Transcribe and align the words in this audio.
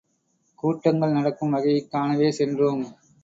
கூட்டங்கள் 0.55 1.11
நடக்கும் 1.11 1.49
வகையைக் 1.49 1.91
காணவே 1.91 2.31
சென்றோம். 2.31 2.83